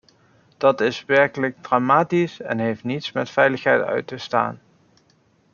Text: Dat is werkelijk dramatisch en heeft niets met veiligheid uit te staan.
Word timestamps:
Dat 0.57 0.81
is 0.81 1.05
werkelijk 1.05 1.57
dramatisch 1.61 2.39
en 2.39 2.59
heeft 2.59 2.83
niets 2.83 3.11
met 3.11 3.29
veiligheid 3.29 3.81
uit 3.81 4.07
te 4.07 4.17
staan. 4.17 4.59